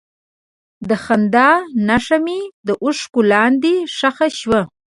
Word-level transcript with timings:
د 0.89 0.91
خندا 1.03 1.49
نښه 1.87 2.17
مې 2.25 2.39
د 2.67 2.69
اوښکو 2.83 3.21
لاندې 3.31 3.73
ښخ 3.97 4.17
شوه. 4.39 4.61